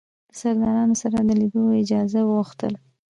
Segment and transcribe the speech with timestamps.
[0.29, 2.73] د سردارانو سره د لیدلو اجازه وغوښتل.